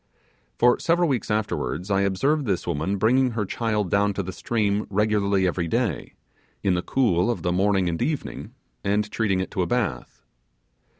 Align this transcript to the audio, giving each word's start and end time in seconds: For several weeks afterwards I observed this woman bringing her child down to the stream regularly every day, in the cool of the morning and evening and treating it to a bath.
For 0.57 0.79
several 0.79 1.07
weeks 1.07 1.29
afterwards 1.29 1.91
I 1.91 2.01
observed 2.01 2.47
this 2.47 2.65
woman 2.65 2.97
bringing 2.97 3.33
her 3.33 3.45
child 3.45 3.91
down 3.91 4.13
to 4.15 4.23
the 4.23 4.31
stream 4.31 4.87
regularly 4.89 5.45
every 5.45 5.67
day, 5.67 6.15
in 6.63 6.73
the 6.73 6.81
cool 6.81 7.29
of 7.29 7.43
the 7.43 7.51
morning 7.51 7.87
and 7.87 8.01
evening 8.01 8.55
and 8.83 9.11
treating 9.11 9.41
it 9.41 9.51
to 9.51 9.61
a 9.61 9.67
bath. 9.67 10.23